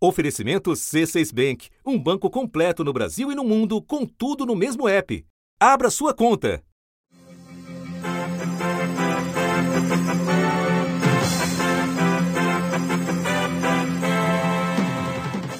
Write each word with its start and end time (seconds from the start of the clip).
Oferecimento 0.00 0.70
C6 0.70 1.34
Bank, 1.34 1.70
um 1.84 1.98
banco 1.98 2.30
completo 2.30 2.84
no 2.84 2.92
Brasil 2.92 3.32
e 3.32 3.34
no 3.34 3.42
mundo, 3.42 3.82
com 3.82 4.06
tudo 4.06 4.46
no 4.46 4.54
mesmo 4.54 4.88
app. 4.88 5.26
Abra 5.58 5.90
sua 5.90 6.14
conta. 6.14 6.62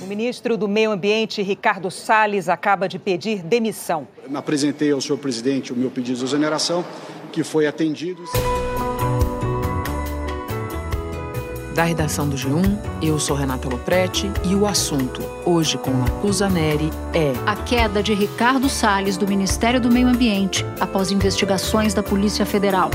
O 0.00 0.06
ministro 0.06 0.56
do 0.56 0.68
Meio 0.68 0.92
Ambiente, 0.92 1.42
Ricardo 1.42 1.90
Salles, 1.90 2.48
acaba 2.48 2.88
de 2.88 2.96
pedir 3.00 3.42
demissão. 3.42 4.06
Apresentei 4.32 4.92
ao 4.92 5.00
senhor 5.00 5.18
presidente 5.18 5.72
o 5.72 5.76
meu 5.76 5.90
pedido 5.90 6.16
de 6.16 6.24
exoneração, 6.24 6.86
que 7.32 7.42
foi 7.42 7.66
atendido 7.66 8.22
da 11.78 11.84
redação 11.84 12.28
do 12.28 12.34
G1. 12.34 12.76
Eu 13.00 13.20
sou 13.20 13.36
Renata 13.36 13.68
Loprete 13.68 14.28
e 14.44 14.52
o 14.52 14.66
assunto, 14.66 15.22
hoje 15.44 15.78
com 15.78 15.92
Natuza 15.92 16.48
Neri, 16.48 16.90
é 17.14 17.32
a 17.46 17.54
queda 17.54 18.02
de 18.02 18.12
Ricardo 18.14 18.68
Salles 18.68 19.16
do 19.16 19.28
Ministério 19.28 19.80
do 19.80 19.88
Meio 19.88 20.08
Ambiente 20.08 20.66
após 20.80 21.12
investigações 21.12 21.94
da 21.94 22.02
Polícia 22.02 22.44
Federal. 22.44 22.90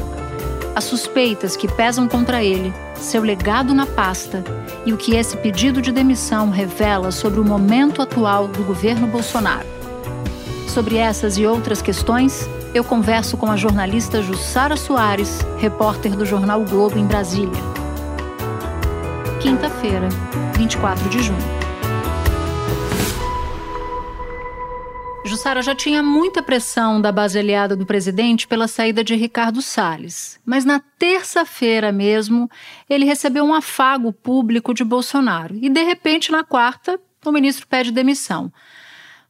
As 0.76 0.84
suspeitas 0.84 1.56
que 1.56 1.66
pesam 1.66 2.10
contra 2.10 2.44
ele, 2.44 2.74
seu 2.96 3.24
legado 3.24 3.74
na 3.74 3.86
pasta 3.86 4.44
e 4.86 4.92
o 4.92 4.98
que 4.98 5.16
esse 5.16 5.38
pedido 5.38 5.82
de 5.82 5.94
demissão 5.94 6.50
revela 6.50 7.10
sobre 7.10 7.40
o 7.40 7.46
momento 7.46 8.02
atual 8.02 8.50
do 8.50 8.66
governo 8.66 9.08
Bolsonaro. 9.08 9.68
Sobre 10.68 10.98
essas 10.98 11.38
e 11.38 11.46
outras 11.46 11.82
questões, 11.82 12.50
eu 12.74 12.84
converso 12.84 13.38
com 13.38 13.50
a 13.50 13.56
jornalista 13.56 14.22
Jussara 14.22 14.76
Soares, 14.76 15.40
repórter 15.58 16.18
do 16.18 16.26
jornal 16.26 16.66
Globo 16.66 17.00
em 17.00 17.06
Brasília 17.06 17.73
quinta-feira, 19.44 20.08
24 20.58 21.10
de 21.10 21.22
junho. 21.22 21.38
Jussara 25.26 25.62
já 25.62 25.76
tinha 25.76 26.02
muita 26.02 26.42
pressão 26.42 27.02
da 27.02 27.12
base 27.12 27.38
aliada 27.38 27.76
do 27.76 27.86
presidente 27.86 28.48
pela 28.48 28.70
saída 28.70 29.04
de 29.04 29.16
Ricardo 29.16 29.62
Salles. 29.62 30.40
Mas 30.46 30.64
na 30.64 30.80
terça-feira 30.98 31.92
mesmo, 31.92 32.50
ele 32.90 33.04
recebeu 33.04 33.44
um 33.44 33.54
afago 33.54 34.14
público 34.14 34.74
de 34.74 34.86
Bolsonaro. 34.86 35.58
E, 35.62 35.70
de 35.70 35.84
repente, 35.84 36.32
na 36.32 36.46
quarta, 36.46 36.98
o 37.26 37.32
ministro 37.32 37.68
pede 37.68 37.92
demissão. 37.92 38.50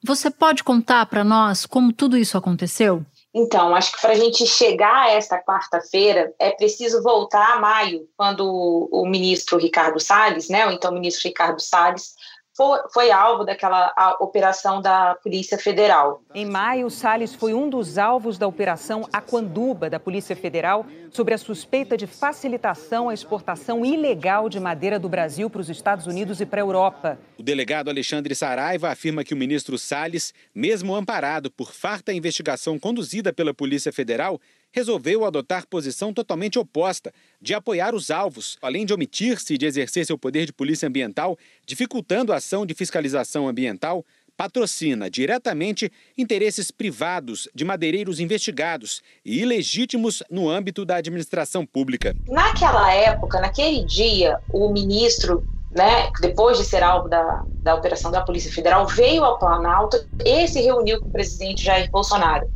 Você 0.03 0.29
pode 0.29 0.63
contar 0.63 1.07
para 1.07 1.23
nós 1.23 1.65
como 1.65 1.91
tudo 1.91 2.15
isso 2.15 2.37
aconteceu? 2.37 3.03
Então, 3.33 3.73
acho 3.73 3.93
que 3.93 4.01
para 4.01 4.11
a 4.11 4.15
gente 4.15 4.45
chegar 4.45 5.05
a 5.05 5.09
esta 5.09 5.41
quarta-feira 5.41 6.31
é 6.37 6.51
preciso 6.51 7.01
voltar 7.01 7.53
a 7.53 7.59
maio, 7.59 8.07
quando 8.15 8.45
o, 8.91 9.07
ministro 9.07 9.57
Ricardo 9.57 9.99
Salles, 9.99 10.49
né, 10.49 10.71
então 10.71 10.91
ministro 10.91 11.27
Ricardo 11.27 11.59
Salles, 11.59 12.13
foi, 12.55 12.79
foi, 12.93 13.11
alvo 13.11 13.43
daquela 13.43 13.93
operação 14.19 14.81
da 14.81 15.15
Polícia 15.15 15.57
Federal. 15.57 16.21
Em 16.33 16.45
maio, 16.45 16.89
Salles 16.89 17.33
foi 17.33 17.53
um 17.53 17.69
dos 17.69 17.97
alvos 17.97 18.37
da 18.37 18.47
operação 18.47 19.07
Aquanduba 19.11 19.89
da 19.89 19.99
Polícia 19.99 20.35
Federal 20.35 20.85
sobre 21.09 21.33
a 21.33 21.37
suspeita 21.37 21.97
de 21.97 22.05
facilitação 22.05 23.09
à 23.09 23.13
exportação 23.13 23.85
ilegal 23.85 24.49
de 24.49 24.59
madeira 24.59 24.99
do 24.99 25.09
Brasil 25.09 25.49
para 25.49 25.61
os 25.61 25.69
Estados 25.69 26.05
Unidos 26.05 26.41
e 26.41 26.45
para 26.45 26.61
a 26.61 26.65
Europa. 26.65 27.17
O 27.37 27.43
delegado 27.43 27.89
Alexandre 27.89 28.35
Saraiva 28.35 28.89
afirma 28.89 29.23
que 29.23 29.33
o 29.33 29.37
ministro 29.37 29.77
Salles, 29.77 30.33
mesmo 30.53 30.95
amparado 30.95 31.49
por 31.49 31.71
farta 31.71 32.13
investigação 32.13 32.77
conduzida 32.77 33.33
pela 33.33 33.53
Polícia 33.53 33.91
Federal, 33.91 34.39
resolveu 34.73 35.23
adotar 35.23 35.67
posição 35.67 36.11
totalmente 36.11 36.59
oposta, 36.59 37.13
de 37.39 37.53
apoiar 37.53 37.93
os 37.93 38.11
alvos, 38.11 38.57
além 38.61 38.85
de 38.85 38.93
omitir-se 38.93 39.57
de 39.57 39.65
exercer 39.65 40.05
seu 40.05 40.17
poder 40.17 40.47
de 40.47 40.51
polícia 40.51 40.89
ambiental, 40.89 41.37
dificultando 41.65 42.33
a 42.33 42.37
ação 42.37 42.65
de 42.65 42.73
fiscalização 42.73 43.47
ambiental, 43.47 44.03
patrocina 44.35 45.11
diretamente 45.11 45.91
interesses 46.17 46.71
privados 46.71 47.47
de 47.53 47.63
madeireiros 47.63 48.19
investigados 48.19 49.03
e 49.23 49.41
ilegítimos 49.41 50.23
no 50.27 50.49
âmbito 50.49 50.83
da 50.83 50.95
administração 50.95 51.65
pública. 51.65 52.15
Naquela 52.27 52.91
época, 52.91 53.39
naquele 53.39 53.85
dia, 53.85 54.39
o 54.51 54.73
ministro 54.73 55.43
né, 55.75 56.11
depois 56.21 56.57
de 56.57 56.63
ser 56.63 56.83
alvo 56.83 57.09
da, 57.09 57.43
da 57.63 57.75
operação 57.75 58.11
da 58.11 58.21
Polícia 58.21 58.51
Federal, 58.51 58.87
veio 58.87 59.23
ao 59.23 59.39
Planalto 59.39 59.97
e 60.23 60.47
se 60.47 60.61
reuniu 60.61 60.99
com 60.99 61.07
o 61.07 61.11
presidente 61.11 61.63
Jair 61.63 61.89
Bolsonaro. 61.89 62.47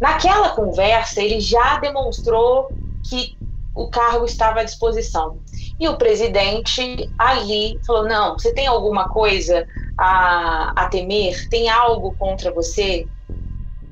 Naquela 0.00 0.50
conversa, 0.50 1.22
ele 1.22 1.40
já 1.40 1.78
demonstrou 1.78 2.70
que 3.08 3.36
o 3.74 3.88
cargo 3.88 4.24
estava 4.24 4.60
à 4.60 4.64
disposição. 4.64 5.38
E 5.78 5.88
o 5.88 5.96
presidente 5.96 7.10
ali 7.18 7.78
falou: 7.86 8.04
não, 8.04 8.34
você 8.34 8.52
tem 8.52 8.66
alguma 8.66 9.08
coisa 9.08 9.66
a, 9.96 10.72
a 10.74 10.88
temer? 10.88 11.48
Tem 11.48 11.68
algo 11.68 12.14
contra 12.18 12.50
você? 12.50 13.06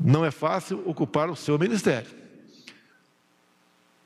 Não 0.00 0.24
é 0.24 0.30
fácil 0.30 0.82
ocupar 0.88 1.28
o 1.28 1.36
seu 1.36 1.58
ministério. 1.58 2.10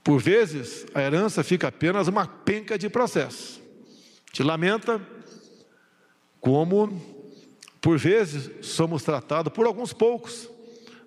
Por 0.02 0.20
vezes, 0.20 0.84
a 0.94 1.02
herança 1.02 1.44
fica 1.44 1.68
apenas 1.68 2.08
uma 2.08 2.26
penca 2.26 2.76
de 2.76 2.88
processo. 2.88 3.62
Te 4.32 4.42
lamenta 4.42 5.00
como 6.40 7.17
por 7.80 7.98
vezes, 7.98 8.66
somos 8.66 9.02
tratados 9.02 9.52
por 9.52 9.66
alguns 9.66 9.92
poucos 9.92 10.48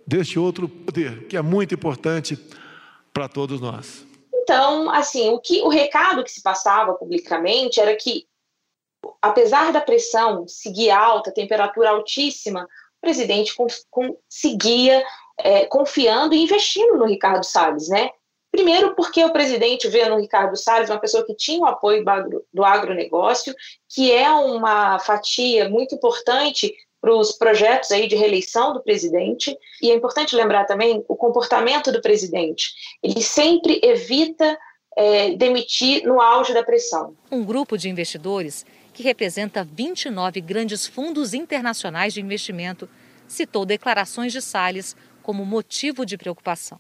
deste 0.06 0.40
outro 0.40 0.68
poder, 0.68 1.28
que 1.28 1.38
é 1.38 1.42
muito 1.42 1.74
importante 1.76 2.38
para 3.14 3.28
todos 3.28 3.60
nós. 3.60 4.06
Então, 4.34 4.90
assim, 4.90 5.30
o 5.30 5.40
que 5.40 5.62
o 5.62 5.70
recado 5.70 6.24
que 6.24 6.32
se 6.32 6.42
passava 6.42 6.94
publicamente 6.94 7.80
era 7.80 7.96
que 7.96 8.26
apesar 9.22 9.72
da 9.72 9.82
pressão 9.82 10.48
seguir 10.48 10.90
alta, 10.90 11.32
temperatura 11.32 11.90
altíssima, 11.90 12.64
o 12.64 13.02
presidente 13.02 13.54
conseguia 13.90 15.04
é, 15.40 15.66
confiando 15.66 16.34
e 16.34 16.44
investindo 16.44 16.98
no 16.98 17.06
Ricardo 17.06 17.44
Salles, 17.44 17.88
né? 17.90 18.10
Primeiro, 18.52 18.94
porque 18.96 19.24
o 19.24 19.32
presidente 19.32 19.88
vê 19.88 20.08
no 20.10 20.20
Ricardo 20.20 20.58
Salles 20.58 20.90
uma 20.90 21.00
pessoa 21.00 21.26
que 21.26 21.34
tinha 21.34 21.62
o 21.62 21.66
apoio 21.66 22.04
do 22.54 22.66
agronegócio, 22.66 23.56
que 23.88 24.12
é 24.12 24.30
uma 24.30 25.00
fatia 25.00 25.70
muito 25.70 25.96
importante 25.96 26.74
para 27.00 27.16
os 27.16 27.32
projetos 27.32 27.92
aí 27.92 28.08
de 28.08 28.16
reeleição 28.16 28.74
do 28.74 28.84
presidente. 28.84 29.58
E 29.82 29.90
é 29.90 29.96
importante 29.96 30.36
lembrar 30.36 30.66
também 30.66 31.04
o 31.08 31.16
comportamento 31.16 31.92
do 31.92 32.02
presidente. 32.02 32.74
Ele 33.02 33.22
sempre 33.22 33.80
evita 33.82 34.58
é, 34.98 35.32
demitir 35.36 36.04
no 36.04 36.20
auge 36.20 36.54
da 36.54 36.62
pressão. 36.62 37.16
Um 37.32 37.46
grupo 37.46 37.78
de 37.78 37.90
investidores 37.90 38.66
que 38.94 39.02
representa 39.02 39.64
29 39.64 40.42
grandes 40.42 40.86
fundos 40.86 41.34
internacionais 41.34 42.14
de 42.14 42.22
investimento 42.22 42.90
citou 43.28 43.66
declarações 43.66 44.34
de 44.34 44.42
Salles 44.42 44.96
como 45.24 45.46
motivo 45.46 46.06
de 46.06 46.18
preocupação. 46.18 46.80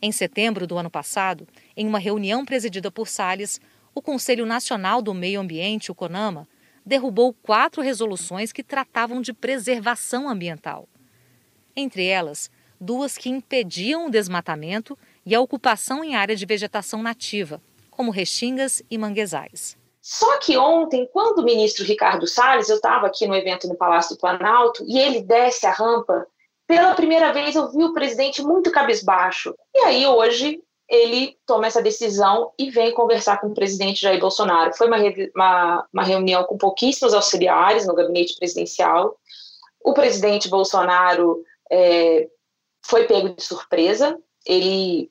Em 0.00 0.12
setembro 0.12 0.66
do 0.66 0.76
ano 0.76 0.90
passado, 0.90 1.46
em 1.76 1.86
uma 1.86 1.98
reunião 1.98 2.44
presidida 2.44 2.90
por 2.90 3.08
Salles, 3.08 3.60
o 3.94 4.02
Conselho 4.02 4.44
Nacional 4.44 5.00
do 5.00 5.14
Meio 5.14 5.40
Ambiente, 5.40 5.90
o 5.90 5.94
CONAMA, 5.94 6.46
derrubou 6.84 7.32
quatro 7.32 7.82
resoluções 7.82 8.52
que 8.52 8.62
tratavam 8.62 9.20
de 9.20 9.32
preservação 9.32 10.28
ambiental. 10.28 10.88
Entre 11.74 12.06
elas, 12.06 12.50
duas 12.80 13.16
que 13.16 13.28
impediam 13.28 14.06
o 14.06 14.10
desmatamento 14.10 14.96
e 15.24 15.34
a 15.34 15.40
ocupação 15.40 16.04
em 16.04 16.14
área 16.14 16.36
de 16.36 16.46
vegetação 16.46 17.02
nativa, 17.02 17.60
como 17.90 18.10
restingas 18.10 18.82
e 18.90 18.98
manguezais. 18.98 19.76
Só 20.00 20.38
que 20.38 20.56
ontem, 20.56 21.08
quando 21.12 21.40
o 21.40 21.44
ministro 21.44 21.84
Ricardo 21.84 22.28
Salles, 22.28 22.68
eu 22.68 22.76
estava 22.76 23.08
aqui 23.08 23.26
no 23.26 23.34
evento 23.34 23.66
no 23.66 23.74
Palácio 23.74 24.14
do 24.14 24.20
Planalto, 24.20 24.84
e 24.86 24.98
ele 24.98 25.20
desce 25.20 25.66
a 25.66 25.72
rampa, 25.72 26.26
pela 26.66 26.94
primeira 26.94 27.32
vez 27.32 27.54
eu 27.54 27.70
vi 27.70 27.84
o 27.84 27.92
presidente 27.92 28.42
muito 28.42 28.70
cabisbaixo. 28.70 29.54
E 29.74 29.78
aí 29.80 30.06
hoje 30.06 30.62
ele 30.88 31.36
toma 31.44 31.66
essa 31.66 31.82
decisão 31.82 32.52
e 32.58 32.70
vem 32.70 32.94
conversar 32.94 33.40
com 33.40 33.48
o 33.48 33.54
presidente 33.54 34.02
Jair 34.02 34.20
Bolsonaro. 34.20 34.74
Foi 34.74 34.86
uma, 34.86 34.98
uma, 35.34 35.86
uma 35.92 36.02
reunião 36.02 36.44
com 36.44 36.56
pouquíssimos 36.56 37.12
auxiliares 37.12 37.86
no 37.86 37.94
gabinete 37.94 38.36
presidencial. 38.36 39.16
O 39.84 39.92
presidente 39.92 40.48
Bolsonaro 40.48 41.42
é, 41.70 42.28
foi 42.84 43.04
pego 43.04 43.30
de 43.30 43.42
surpresa, 43.42 44.18
ele 44.46 45.10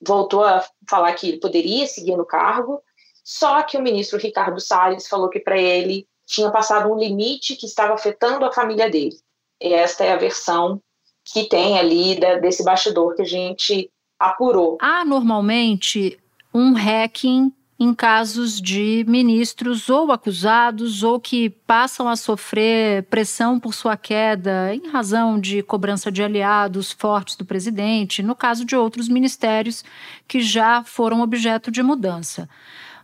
voltou 0.00 0.44
a 0.44 0.64
falar 0.88 1.12
que 1.14 1.38
poderia 1.38 1.86
seguir 1.86 2.16
no 2.16 2.24
cargo, 2.24 2.80
só 3.24 3.62
que 3.62 3.76
o 3.76 3.82
ministro 3.82 4.18
Ricardo 4.18 4.60
Salles 4.60 5.08
falou 5.08 5.28
que 5.28 5.40
para 5.40 5.58
ele 5.58 6.08
tinha 6.26 6.50
passado 6.50 6.90
um 6.90 6.96
limite 6.96 7.56
que 7.56 7.66
estava 7.66 7.94
afetando 7.94 8.44
a 8.44 8.52
família 8.52 8.88
dele. 8.88 9.16
E 9.60 9.72
esta 9.72 10.04
é 10.04 10.12
a 10.12 10.16
versão 10.16 10.80
que 11.24 11.48
tem 11.48 11.78
ali 11.78 12.18
da, 12.18 12.36
desse 12.36 12.64
bastidor 12.64 13.14
que 13.14 13.22
a 13.22 13.26
gente 13.26 13.90
apurou. 14.18 14.78
Há 14.80 15.04
normalmente 15.04 16.18
um 16.52 16.72
hacking 16.72 17.52
em 17.78 17.94
casos 17.94 18.60
de 18.60 19.06
ministros 19.08 19.88
ou 19.88 20.12
acusados 20.12 21.02
ou 21.02 21.18
que 21.18 21.48
passam 21.48 22.10
a 22.10 22.14
sofrer 22.14 23.04
pressão 23.04 23.58
por 23.58 23.72
sua 23.72 23.96
queda 23.96 24.74
em 24.74 24.90
razão 24.90 25.40
de 25.40 25.62
cobrança 25.62 26.12
de 26.12 26.22
aliados 26.22 26.92
fortes 26.92 27.36
do 27.36 27.44
presidente, 27.44 28.22
no 28.22 28.36
caso 28.36 28.66
de 28.66 28.76
outros 28.76 29.08
ministérios 29.08 29.82
que 30.28 30.42
já 30.42 30.84
foram 30.84 31.22
objeto 31.22 31.70
de 31.70 31.82
mudança. 31.82 32.46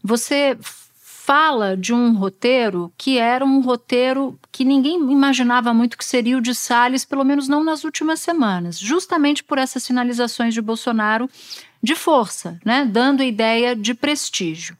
Você 0.05 0.59
fala 1.27 1.77
de 1.77 1.93
um 1.93 2.15
roteiro 2.17 2.93
que 2.97 3.19
era 3.19 3.45
um 3.45 3.61
roteiro 3.61 4.39
que 4.53 4.65
ninguém 4.65 5.11
imaginava 5.11 5.75
muito 5.75 5.99
que 5.99 6.05
seria 6.05 6.39
o 6.39 6.41
de 6.41 6.55
Salles, 6.55 7.05
pelo 7.05 7.25
menos 7.25 7.49
não 7.49 7.65
nas 7.65 7.83
últimas 7.83 8.21
semanas, 8.21 8.79
justamente 8.79 9.43
por 9.43 9.59
essas 9.59 9.83
sinalizações 9.83 10.55
de 10.55 10.63
Bolsonaro 10.63 11.29
de 11.83 11.97
força, 11.97 12.61
né, 12.65 12.85
dando 12.85 13.23
a 13.23 13.27
ideia 13.27 13.75
de 13.75 13.93
prestígio. 13.93 14.79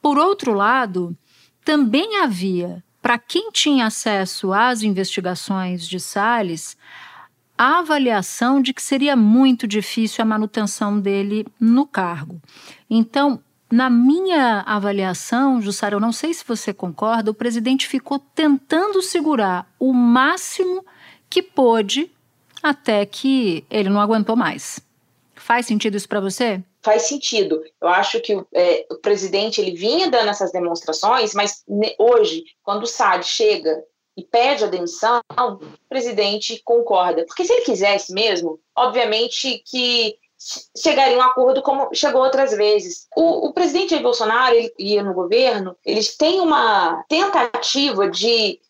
Por 0.00 0.16
outro 0.16 0.54
lado, 0.54 1.14
também 1.62 2.22
havia, 2.22 2.82
para 3.02 3.18
quem 3.18 3.50
tinha 3.52 3.84
acesso 3.84 4.54
às 4.54 4.82
investigações 4.82 5.86
de 5.86 6.00
Salles, 6.00 6.74
a 7.58 7.80
avaliação 7.80 8.62
de 8.62 8.72
que 8.72 8.82
seria 8.82 9.14
muito 9.14 9.66
difícil 9.66 10.22
a 10.22 10.26
manutenção 10.26 10.98
dele 10.98 11.46
no 11.60 11.86
cargo. 11.86 12.40
Então, 12.88 13.42
na 13.70 13.90
minha 13.90 14.60
avaliação, 14.60 15.60
Jussara, 15.60 15.94
eu 15.94 16.00
não 16.00 16.12
sei 16.12 16.32
se 16.32 16.44
você 16.46 16.72
concorda, 16.72 17.30
o 17.30 17.34
presidente 17.34 17.88
ficou 17.88 18.18
tentando 18.18 19.02
segurar 19.02 19.68
o 19.78 19.92
máximo 19.92 20.84
que 21.28 21.42
pôde 21.42 22.10
até 22.62 23.04
que 23.04 23.64
ele 23.68 23.88
não 23.88 24.00
aguentou 24.00 24.36
mais. 24.36 24.80
Faz 25.34 25.66
sentido 25.66 25.96
isso 25.96 26.08
para 26.08 26.20
você? 26.20 26.62
Faz 26.82 27.02
sentido. 27.02 27.62
Eu 27.80 27.88
acho 27.88 28.20
que 28.20 28.40
é, 28.54 28.86
o 28.90 28.96
presidente 28.96 29.60
ele 29.60 29.76
vinha 29.76 30.08
dando 30.08 30.28
essas 30.28 30.52
demonstrações, 30.52 31.34
mas 31.34 31.64
hoje, 31.98 32.44
quando 32.62 32.84
o 32.84 32.86
SAD 32.86 33.24
chega 33.24 33.82
e 34.16 34.24
pede 34.24 34.64
a 34.64 34.68
demissão, 34.68 35.20
o 35.38 35.58
presidente 35.88 36.62
concorda. 36.64 37.24
Porque 37.26 37.44
se 37.44 37.52
ele 37.52 37.64
quisesse 37.64 38.12
mesmo, 38.12 38.58
obviamente 38.74 39.62
que 39.66 40.16
chegaria 40.76 41.16
a 41.16 41.18
um 41.18 41.22
acordo 41.22 41.62
como 41.62 41.88
chegou 41.94 42.22
outras 42.22 42.52
vezes. 42.52 43.08
O, 43.16 43.48
o 43.48 43.52
presidente 43.52 43.98
Bolsonaro 43.98 44.54
ele, 44.54 44.72
e 44.78 45.00
no 45.02 45.14
governo, 45.14 45.76
eles 45.84 46.16
têm 46.16 46.40
uma 46.40 47.04
tentativa 47.08 48.08
de 48.08 48.60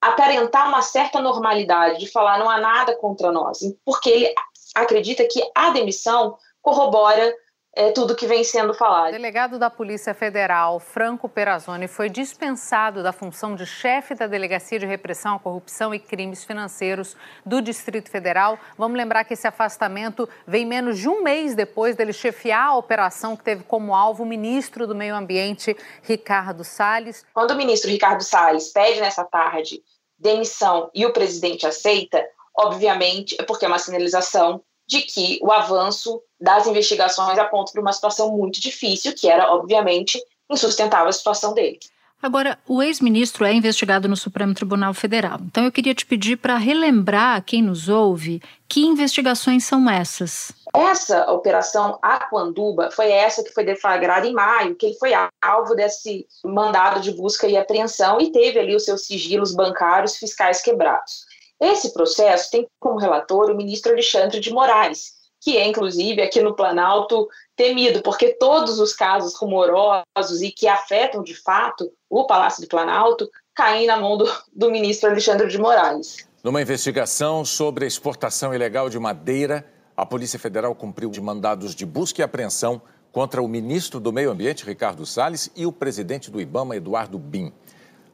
aparentar 0.00 0.68
uma 0.68 0.82
certa 0.82 1.20
normalidade, 1.20 1.98
de 1.98 2.10
falar 2.10 2.38
não 2.38 2.48
há 2.48 2.58
nada 2.58 2.94
contra 2.96 3.32
nós, 3.32 3.58
porque 3.84 4.08
ele 4.10 4.34
acredita 4.74 5.26
que 5.26 5.42
a 5.54 5.70
demissão 5.70 6.36
corrobora 6.62 7.34
é, 7.78 7.92
tudo 7.92 8.16
que 8.16 8.26
vem 8.26 8.42
sendo 8.42 8.74
falado. 8.74 9.10
O 9.10 9.12
delegado 9.12 9.56
da 9.56 9.70
Polícia 9.70 10.12
Federal, 10.12 10.80
Franco 10.80 11.28
Perazzoni, 11.28 11.86
foi 11.86 12.10
dispensado 12.10 13.04
da 13.04 13.12
função 13.12 13.54
de 13.54 13.64
chefe 13.64 14.16
da 14.16 14.26
Delegacia 14.26 14.80
de 14.80 14.84
Repressão 14.84 15.36
à 15.36 15.38
Corrupção 15.38 15.94
e 15.94 16.00
Crimes 16.00 16.44
Financeiros 16.44 17.16
do 17.46 17.62
Distrito 17.62 18.10
Federal. 18.10 18.58
Vamos 18.76 18.98
lembrar 18.98 19.22
que 19.22 19.34
esse 19.34 19.46
afastamento 19.46 20.28
vem 20.44 20.66
menos 20.66 20.98
de 20.98 21.08
um 21.08 21.22
mês 21.22 21.54
depois 21.54 21.94
dele 21.94 22.12
chefiar 22.12 22.70
a 22.70 22.76
operação 22.76 23.36
que 23.36 23.44
teve 23.44 23.62
como 23.62 23.94
alvo 23.94 24.24
o 24.24 24.26
ministro 24.26 24.84
do 24.84 24.94
Meio 24.96 25.14
Ambiente, 25.14 25.76
Ricardo 26.02 26.64
Salles. 26.64 27.24
Quando 27.32 27.52
o 27.52 27.56
ministro 27.56 27.88
Ricardo 27.88 28.24
Salles 28.24 28.72
pede 28.72 29.00
nessa 29.00 29.22
tarde 29.24 29.84
demissão 30.18 30.90
e 30.92 31.06
o 31.06 31.12
presidente 31.12 31.64
aceita, 31.64 32.26
obviamente 32.56 33.36
é 33.38 33.44
porque 33.44 33.64
é 33.64 33.68
uma 33.68 33.78
sinalização 33.78 34.64
de 34.88 35.02
que 35.02 35.38
o 35.42 35.52
avanço 35.52 36.22
das 36.40 36.66
investigações 36.66 37.38
aponta 37.38 37.72
para 37.72 37.82
uma 37.82 37.92
situação 37.92 38.34
muito 38.34 38.58
difícil, 38.58 39.14
que 39.14 39.28
era, 39.28 39.52
obviamente, 39.52 40.18
insustentável 40.50 41.08
a 41.08 41.12
situação 41.12 41.52
dele. 41.52 41.78
Agora, 42.20 42.58
o 42.66 42.82
ex-ministro 42.82 43.44
é 43.44 43.52
investigado 43.52 44.08
no 44.08 44.16
Supremo 44.16 44.52
Tribunal 44.52 44.92
Federal. 44.92 45.38
Então, 45.44 45.64
eu 45.64 45.70
queria 45.70 45.94
te 45.94 46.04
pedir 46.04 46.36
para 46.36 46.56
relembrar 46.56 47.44
quem 47.44 47.62
nos 47.62 47.88
ouve 47.88 48.42
que 48.66 48.80
investigações 48.80 49.64
são 49.64 49.88
essas. 49.88 50.52
Essa 50.74 51.30
operação 51.30 51.96
Aquanduba 52.02 52.90
foi 52.90 53.12
essa 53.12 53.44
que 53.44 53.52
foi 53.52 53.64
deflagrada 53.64 54.26
em 54.26 54.32
maio, 54.32 54.74
que 54.74 54.86
ele 54.86 54.98
foi 54.98 55.12
alvo 55.40 55.76
desse 55.76 56.26
mandado 56.44 57.00
de 57.00 57.12
busca 57.12 57.46
e 57.46 57.56
apreensão 57.56 58.20
e 58.20 58.32
teve 58.32 58.58
ali 58.58 58.74
os 58.74 58.84
seus 58.84 59.06
sigilos 59.06 59.54
bancários 59.54 60.16
fiscais 60.16 60.60
quebrados. 60.60 61.27
Esse 61.60 61.92
processo 61.92 62.50
tem 62.50 62.66
como 62.78 62.98
relator 62.98 63.50
o 63.50 63.56
ministro 63.56 63.92
Alexandre 63.92 64.40
de 64.40 64.52
Moraes, 64.52 65.12
que 65.40 65.56
é, 65.56 65.66
inclusive, 65.66 66.20
aqui 66.20 66.40
no 66.40 66.54
Planalto 66.54 67.28
temido, 67.56 68.02
porque 68.02 68.34
todos 68.34 68.78
os 68.78 68.92
casos 68.92 69.34
rumorosos 69.34 70.42
e 70.42 70.50
que 70.50 70.66
afetam, 70.66 71.22
de 71.22 71.34
fato, 71.34 71.90
o 72.08 72.26
Palácio 72.26 72.62
do 72.62 72.68
Planalto 72.68 73.28
caem 73.54 73.86
na 73.86 73.96
mão 73.96 74.16
do, 74.16 74.30
do 74.52 74.70
ministro 74.70 75.10
Alexandre 75.10 75.48
de 75.48 75.58
Moraes. 75.58 76.28
Numa 76.42 76.62
investigação 76.62 77.44
sobre 77.44 77.84
a 77.84 77.88
exportação 77.88 78.54
ilegal 78.54 78.88
de 78.88 78.98
madeira, 78.98 79.66
a 79.96 80.06
Polícia 80.06 80.38
Federal 80.38 80.74
cumpriu 80.74 81.10
de 81.10 81.20
mandados 81.20 81.74
de 81.74 81.84
busca 81.84 82.20
e 82.20 82.24
apreensão 82.24 82.80
contra 83.10 83.42
o 83.42 83.48
ministro 83.48 83.98
do 83.98 84.12
Meio 84.12 84.30
Ambiente, 84.30 84.64
Ricardo 84.64 85.04
Salles, 85.04 85.50
e 85.56 85.66
o 85.66 85.72
presidente 85.72 86.30
do 86.30 86.40
IBAMA, 86.40 86.76
Eduardo 86.76 87.18
Bin. 87.18 87.52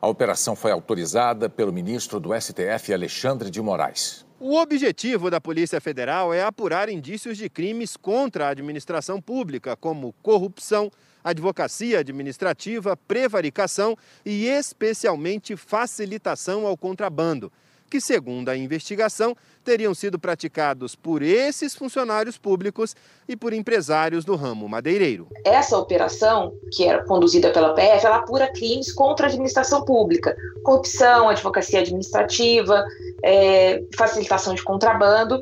A 0.04 0.06
operação 0.06 0.54
foi 0.54 0.70
autorizada 0.70 1.48
pelo 1.48 1.72
ministro 1.72 2.20
do 2.20 2.38
STF, 2.38 2.92
Alexandre 2.92 3.48
de 3.48 3.62
Moraes. 3.62 4.26
O 4.38 4.54
objetivo 4.54 5.30
da 5.30 5.40
Polícia 5.40 5.80
Federal 5.80 6.34
é 6.34 6.42
apurar 6.42 6.90
indícios 6.90 7.38
de 7.38 7.48
crimes 7.48 7.96
contra 7.96 8.44
a 8.44 8.50
administração 8.50 9.18
pública, 9.18 9.74
como 9.74 10.14
corrupção, 10.22 10.92
advocacia 11.24 12.00
administrativa, 12.00 12.94
prevaricação 12.94 13.96
e, 14.26 14.44
especialmente, 14.44 15.56
facilitação 15.56 16.66
ao 16.66 16.76
contrabando 16.76 17.50
que, 17.94 18.00
segundo 18.00 18.48
a 18.48 18.56
investigação, 18.56 19.36
teriam 19.62 19.94
sido 19.94 20.18
praticados 20.18 20.96
por 20.96 21.22
esses 21.22 21.76
funcionários 21.76 22.36
públicos 22.36 22.96
e 23.28 23.36
por 23.36 23.52
empresários 23.52 24.24
do 24.24 24.34
ramo 24.34 24.68
madeireiro. 24.68 25.28
Essa 25.44 25.78
operação, 25.78 26.52
que 26.72 26.82
era 26.84 27.04
conduzida 27.04 27.52
pela 27.52 27.72
PF, 27.72 28.04
ela 28.04 28.16
apura 28.16 28.50
crimes 28.52 28.92
contra 28.92 29.26
a 29.26 29.28
administração 29.28 29.84
pública, 29.84 30.36
corrupção, 30.64 31.28
advocacia 31.28 31.78
administrativa, 31.78 32.84
é, 33.22 33.80
facilitação 33.96 34.56
de 34.56 34.64
contrabando, 34.64 35.40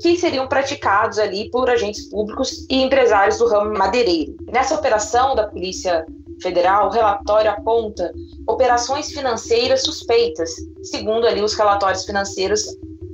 que 0.00 0.16
seriam 0.16 0.48
praticados 0.48 1.20
ali 1.20 1.48
por 1.52 1.70
agentes 1.70 2.10
públicos 2.10 2.66
e 2.68 2.82
empresários 2.82 3.38
do 3.38 3.46
ramo 3.46 3.78
madeireiro. 3.78 4.34
Nessa 4.52 4.74
operação 4.74 5.36
da 5.36 5.46
Polícia 5.46 6.04
Federal, 6.40 6.88
o 6.88 6.90
relatório 6.90 7.50
aponta 7.50 8.12
operações 8.46 9.12
financeiras 9.12 9.82
suspeitas, 9.82 10.50
segundo 10.82 11.26
ali 11.26 11.42
os 11.42 11.54
relatórios 11.54 12.04
financeiros 12.04 12.64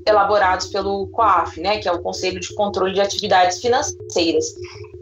elaborados 0.06 0.68
pelo 0.68 1.08
COAF, 1.08 1.60
né, 1.60 1.78
que 1.78 1.88
é 1.88 1.92
o 1.92 2.00
Conselho 2.00 2.40
de 2.40 2.54
Controle 2.54 2.94
de 2.94 3.00
Atividades 3.00 3.60
Financeiras. 3.60 4.54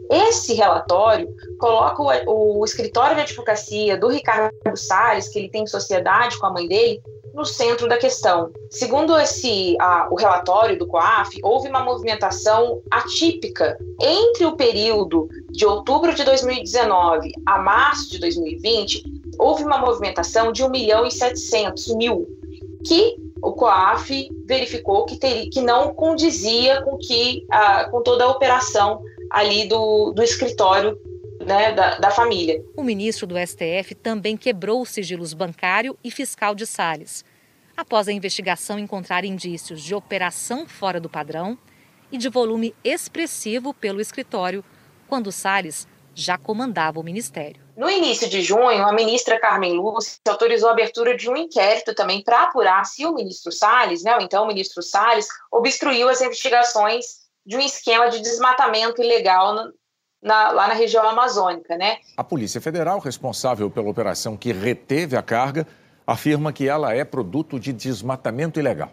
Esse 0.09 0.53
relatório 0.53 1.27
coloca 1.59 2.01
o, 2.27 2.59
o 2.59 2.65
escritório 2.65 3.15
de 3.15 3.21
advocacia 3.23 3.97
do 3.97 4.07
Ricardo 4.07 4.53
Salles, 4.75 5.27
que 5.27 5.39
ele 5.39 5.49
tem 5.49 5.67
sociedade 5.67 6.37
com 6.39 6.45
a 6.45 6.53
mãe 6.53 6.67
dele, 6.67 7.01
no 7.37 7.45
centro 7.45 7.87
da 7.87 7.97
questão. 7.97 8.51
Segundo 8.71 9.15
esse 9.15 9.77
a, 9.79 10.07
o 10.09 10.15
relatório 10.15 10.77
do 10.77 10.87
COAF, 10.87 11.39
houve 11.43 11.69
uma 11.69 11.83
movimentação 11.83 12.81
atípica 12.89 13.77
entre 14.01 14.43
o 14.43 14.55
período 14.55 15.29
de 15.51 15.63
outubro 15.63 16.15
de 16.15 16.23
2019 16.23 17.31
a 17.45 17.59
março 17.59 18.09
de 18.09 18.19
2020. 18.19 19.03
Houve 19.37 19.63
uma 19.63 19.77
movimentação 19.77 20.51
de 20.51 20.63
1 20.63 20.69
milhão 20.69 21.05
e 21.05 21.11
700 21.11 21.95
mil, 21.95 22.27
que 22.83 23.15
o 23.43 23.53
COAF 23.53 24.29
verificou 24.47 25.05
que, 25.05 25.15
teria, 25.17 25.47
que 25.47 25.61
não 25.61 25.93
condizia 25.93 26.81
com, 26.81 26.97
que, 26.97 27.45
a, 27.51 27.87
com 27.91 28.01
toda 28.01 28.23
a 28.23 28.31
operação 28.31 28.99
ali 29.29 29.67
do, 29.67 30.11
do 30.11 30.23
escritório 30.23 30.97
né, 31.47 31.71
da, 31.71 31.97
da, 31.97 32.11
família. 32.11 32.61
O 32.75 32.83
ministro 32.83 33.25
do 33.25 33.35
STF 33.37 33.95
também 33.95 34.35
quebrou 34.35 34.81
os 34.81 34.89
sigilos 34.89 35.33
bancário 35.33 35.97
e 36.03 36.11
fiscal 36.11 36.53
de 36.53 36.67
Salles, 36.67 37.23
após 37.75 38.07
a 38.07 38.11
investigação 38.11 38.77
encontrar 38.77 39.23
indícios 39.23 39.81
de 39.81 39.95
operação 39.95 40.67
fora 40.67 40.99
do 40.99 41.09
padrão 41.09 41.57
e 42.11 42.17
de 42.17 42.27
volume 42.27 42.75
expressivo 42.83 43.73
pelo 43.73 44.01
escritório, 44.01 44.63
quando 45.07 45.31
Salles 45.31 45.87
já 46.13 46.37
comandava 46.37 46.99
o 46.99 47.03
ministério. 47.03 47.61
No 47.77 47.89
início 47.89 48.27
de 48.27 48.41
junho, 48.41 48.85
a 48.85 48.91
ministra 48.91 49.39
Carmen 49.39 49.73
Lúcia 49.73 50.19
autorizou 50.27 50.67
a 50.67 50.71
abertura 50.73 51.15
de 51.15 51.29
um 51.29 51.37
inquérito 51.37 51.93
também 51.93 52.23
para 52.23 52.43
apurar 52.43 52.83
se 52.85 53.05
o 53.05 53.13
ministro 53.13 53.51
Salles, 53.51 54.03
né, 54.03 54.15
ou 54.15 54.21
então 54.21 54.43
o 54.43 54.47
ministro 54.47 54.81
Salles, 54.81 55.27
obstruiu 55.51 56.09
as 56.09 56.19
investigações 56.19 57.05
de 57.45 57.55
um 57.55 57.61
esquema 57.61 58.09
de 58.09 58.19
desmatamento 58.19 59.01
ilegal 59.01 59.55
na, 60.21 60.49
lá 60.51 60.67
na 60.67 60.73
região 60.73 61.07
amazônica, 61.07 61.77
né? 61.77 61.97
A 62.15 62.23
Polícia 62.23 62.59
Federal, 62.59 62.99
responsável 62.99 63.69
pela 63.69 63.89
operação 63.89 64.35
que 64.35 64.51
reteve 64.51 65.15
a 65.15 65.21
carga, 65.21 65.67
afirma 66.05 66.53
que 66.53 66.67
ela 66.67 66.93
é 66.93 67.03
produto 67.03 67.59
de 67.59 67.71
desmatamento 67.71 68.59
ilegal. 68.59 68.91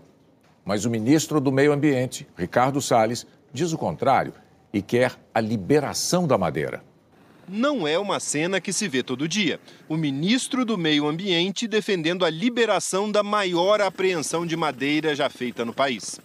Mas 0.65 0.85
o 0.85 0.91
ministro 0.91 1.41
do 1.41 1.53
Meio 1.53 1.73
Ambiente, 1.73 2.27
Ricardo 2.37 2.81
Salles, 2.81 3.27
diz 3.53 3.73
o 3.73 3.79
contrário 3.79 4.33
e 4.73 4.83
quer 4.83 5.13
a 5.33 5.41
liberação 5.41 6.27
da 6.27 6.37
madeira. 6.37 6.83
Não 7.47 7.87
é 7.87 7.99
uma 7.99 8.19
cena 8.19 8.59
que 8.59 8.73
se 8.73 8.89
vê 8.89 9.03
todo 9.03 9.29
dia. 9.29 9.61
O 9.87 9.99
ministro 9.99 10.65
do 10.65 10.79
Meio 10.79 11.07
Ambiente 11.07 11.69
defendendo 11.69 12.25
a 12.25 12.31
liberação 12.31 13.13
da 13.13 13.23
maior 13.23 13.83
apreensão 13.83 14.47
de 14.47 14.57
madeira 14.57 15.15
já 15.15 15.29
feita 15.29 15.63
no 15.63 15.75
país 15.75 16.19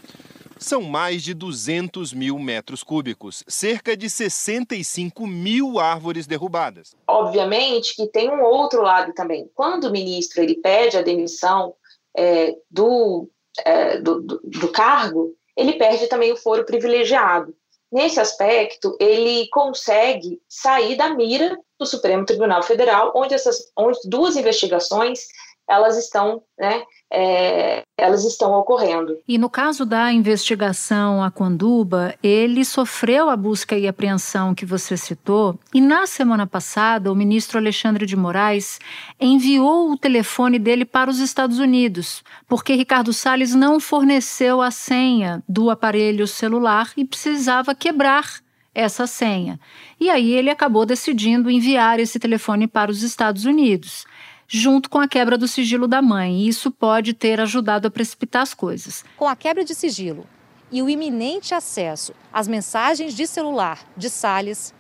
são 0.60 0.82
mais 0.82 1.24
de 1.24 1.34
200 1.34 2.14
mil 2.14 2.38
metros 2.38 2.84
cúbicos, 2.84 3.44
cerca 3.48 3.96
de 3.96 4.10
65 4.10 5.26
mil 5.26 5.80
árvores 5.80 6.28
derrubadas. 6.28 6.94
Obviamente 7.08 7.96
que 7.96 8.08
tem 8.08 8.30
um 8.30 8.44
outro 8.44 8.82
lado 8.82 9.14
também. 9.14 9.50
Quando 9.56 9.86
o 9.86 9.92
ministro 9.92 10.44
ele 10.44 10.56
pede 10.56 10.98
a 10.98 11.02
demissão 11.02 11.74
é, 12.16 12.56
do, 12.70 13.30
é, 13.66 14.00
do, 14.00 14.22
do, 14.22 14.42
do 14.44 14.68
cargo, 14.68 15.34
ele 15.56 15.74
perde 15.74 16.08
também 16.08 16.32
o 16.32 16.38
foro 16.38 16.66
privilegiado. 16.66 17.56
Nesse 17.92 18.20
aspecto, 18.20 18.96
ele 19.00 19.48
consegue 19.50 20.40
sair 20.48 20.96
da 20.96 21.10
mira 21.16 21.58
do 21.80 21.86
Supremo 21.88 22.26
Tribunal 22.26 22.62
Federal, 22.62 23.12
onde 23.16 23.34
essas 23.34 23.72
onde 23.76 23.98
duas 24.06 24.36
investigações 24.36 25.28
elas 25.70 25.98
estão, 25.98 26.42
né, 26.58 26.82
é, 27.14 27.84
elas 27.96 28.26
estão 28.26 28.54
ocorrendo. 28.54 29.20
E 29.28 29.38
no 29.38 29.50
caso 29.50 29.86
da 29.86 30.12
investigação 30.12 31.24
a 31.24 31.30
Quanduba, 31.30 32.16
ele 32.24 32.66
sofreu 32.66 33.30
a 33.30 33.38
busca 33.38 33.78
e 33.78 33.88
apreensão 33.88 34.56
que 34.56 34.66
você 34.66 34.98
citou, 34.98 35.60
e 35.72 35.80
na 35.80 36.08
semana 36.08 36.48
passada 36.48 37.12
o 37.12 37.16
ministro 37.16 37.60
Alexandre 37.60 38.08
de 38.08 38.16
Moraes 38.16 38.80
enviou 39.20 39.92
o 39.92 39.98
telefone 39.98 40.58
dele 40.58 40.86
para 40.86 41.12
os 41.12 41.20
Estados 41.20 41.60
Unidos, 41.60 42.24
porque 42.48 42.74
Ricardo 42.74 43.14
Salles 43.14 43.54
não 43.54 43.80
forneceu 43.80 44.62
a 44.62 44.72
senha 44.72 45.44
do 45.48 45.70
aparelho 45.70 46.26
celular 46.26 46.92
e 46.98 47.06
precisava 47.06 47.76
quebrar 47.76 48.40
essa 48.74 49.06
senha. 49.06 49.60
E 50.00 50.10
aí 50.10 50.32
ele 50.32 50.50
acabou 50.50 50.86
decidindo 50.86 51.50
enviar 51.50 52.00
esse 52.00 52.18
telefone 52.18 52.68
para 52.68 52.90
os 52.90 53.04
Estados 53.04 53.46
Unidos 53.46 54.06
junto 54.50 54.90
com 54.90 54.98
a 54.98 55.08
quebra 55.08 55.38
do 55.38 55.48
sigilo 55.48 55.88
da 55.88 56.02
mãe. 56.02 56.42
E 56.42 56.48
isso 56.48 56.72
pode 56.72 57.14
ter 57.14 57.40
ajudado 57.40 57.88
a 57.88 57.92
precipitar 57.92 58.42
as 58.42 58.54
coisas. 58.54 59.06
Com 59.16 59.28
a 59.28 59.36
quebra 59.36 59.64
de 59.64 59.76
sigilo 59.76 60.26
e 60.72 60.82
o 60.82 60.90
iminente 60.90 61.54
acesso 61.54 62.14
às 62.34 62.48
mensagens 62.48 63.14
de 63.14 63.26
celular 63.26 63.80
de 63.96 64.10
Salles, 64.10 64.74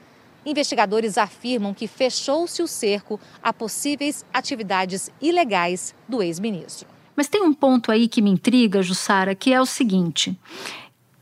investigadores 0.46 1.18
afirmam 1.18 1.74
que 1.74 1.88
fechou-se 1.88 2.62
o 2.62 2.68
cerco 2.68 3.20
a 3.42 3.54
possíveis 3.54 4.26
atividades 4.34 5.10
ilegais 5.22 5.94
do 6.08 6.22
ex-ministro. 6.24 6.88
Mas 7.16 7.28
tem 7.28 7.44
um 7.44 7.54
ponto 7.54 7.92
aí 7.92 8.08
que 8.08 8.22
me 8.22 8.30
intriga, 8.30 8.82
Jussara, 8.82 9.36
que 9.36 9.54
é 9.54 9.60
o 9.60 9.66
seguinte: 9.66 10.40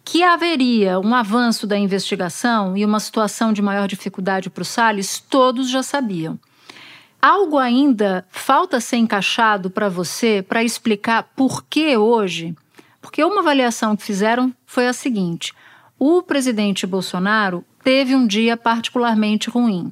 que 0.06 0.24
haveria 0.24 1.00
um 1.00 1.14
avanço 1.14 1.66
da 1.66 1.78
investigação 1.78 2.78
e 2.78 2.86
uma 2.86 3.00
situação 3.00 3.52
de 3.52 3.62
maior 3.62 3.88
dificuldade 3.88 4.50
para 4.50 4.62
o 4.62 4.66
Salles, 4.66 5.20
todos 5.20 5.70
já 5.70 5.82
sabiam. 5.82 6.40
Algo 7.22 7.58
ainda 7.58 8.26
falta 8.30 8.80
ser 8.80 8.98
encaixado 8.98 9.70
para 9.70 9.90
você 9.90 10.46
para 10.48 10.64
explicar 10.64 11.24
por 11.36 11.64
que 11.66 11.98
hoje? 11.98 12.56
Porque 13.02 13.24
uma 13.24 13.42
avaliação 13.42 13.96
que 13.96 14.04
fizeram 14.04 14.54
foi 14.66 14.88
a 14.88 14.94
seguinte: 14.94 15.54
o 15.98 16.22
presidente 16.22 16.86
Bolsonaro 16.86 17.66
teve 17.84 18.14
um 18.14 18.28
dia 18.28 18.56
particularmente 18.56 19.50
ruim. 19.50 19.92